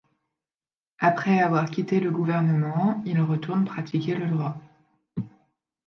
Après 0.97 1.41
avoir 1.41 1.69
quitté 1.69 1.99
le 1.99 2.09
gouvernement, 2.09 3.03
il 3.05 3.21
retourne 3.21 3.65
pratiquer 3.65 4.15
le 4.15 4.31
droit. 4.31 4.57